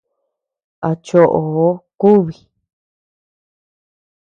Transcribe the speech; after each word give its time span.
A 0.87 0.89
chóʼoo 1.05 1.69
kubii. 1.99 2.41